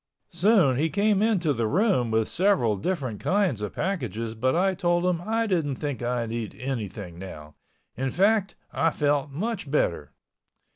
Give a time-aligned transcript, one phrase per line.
[0.31, 5.05] Soon he came into the room with several different kinds of packages but I told
[5.05, 7.53] him I didn't think I needed anything now.
[7.95, 10.11] In fact, I felt much better.